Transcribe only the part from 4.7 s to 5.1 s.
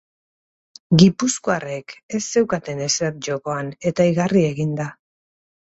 da.